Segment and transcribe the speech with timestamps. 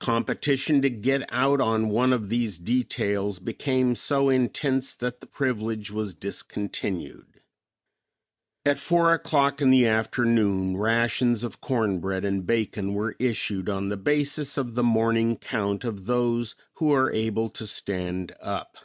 [0.00, 5.90] Competition to get out on one of these details became so intense that the privilege
[5.90, 7.40] was discontinued.
[8.66, 13.88] At four o'clock in the afternoon rations of corn bread and bacon were issued on
[13.88, 18.76] the basis of the morning count of those who are able to stand up.